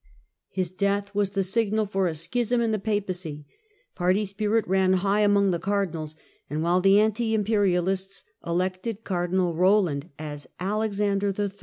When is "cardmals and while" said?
5.59-6.81